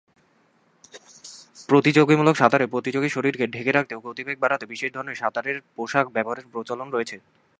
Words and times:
প্রতিযোগিতামূলক 1.69 2.35
সাঁতারে 2.37 2.65
প্রতিযোগীর 2.67 3.15
শরীরকে 3.15 3.45
ঢেকে 3.47 3.71
রাখতে 3.73 3.93
ও 3.95 4.03
গতিবেগ 4.07 4.37
বাড়াতে 4.39 4.65
বিশেষ 4.73 4.89
ধরনের 4.93 5.19
সাঁতারের 5.21 5.57
পোশাক 5.75 6.05
ব্যবহারের 6.15 6.49
প্রচলন 6.53 6.87
রয়েছে। 6.91 7.15